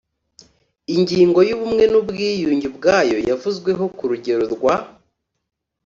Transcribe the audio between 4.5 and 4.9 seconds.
rwa